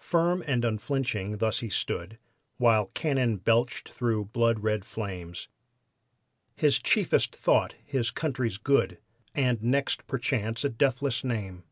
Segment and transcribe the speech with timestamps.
[0.00, 2.16] Firm and unflinching thus he stood,
[2.56, 5.46] While cannon belched through blood red flames;
[6.56, 8.96] His chiefest thought his country's good,
[9.34, 11.64] And next perchance a deathless name.